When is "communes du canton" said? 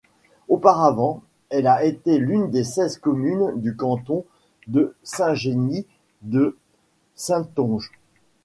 2.97-4.25